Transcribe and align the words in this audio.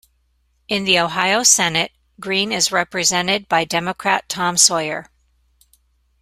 In 0.67 0.85
the 0.85 0.97
Ohio 0.97 1.43
Senate, 1.43 1.91
Green 2.19 2.51
is 2.51 2.71
represented 2.71 3.47
by 3.47 3.65
Democrat 3.65 4.27
Tom 4.27 4.57
Sawyer. 4.57 5.11